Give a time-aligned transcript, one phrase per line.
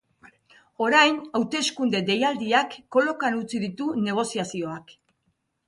[0.85, 4.99] Orain, hauteskunde deialdiak kolokan utzi ditu negoziazioak.